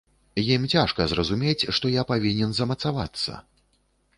[0.43, 3.37] Ім цяжка зразумець, што я павінен замацавацца.